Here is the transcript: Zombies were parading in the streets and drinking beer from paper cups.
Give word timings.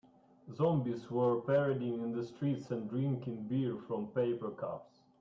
Zombies 0.51 1.11
were 1.11 1.39
parading 1.41 2.01
in 2.01 2.11
the 2.11 2.23
streets 2.25 2.71
and 2.71 2.89
drinking 2.89 3.43
beer 3.43 3.77
from 3.77 4.07
paper 4.07 4.49
cups. 4.49 5.03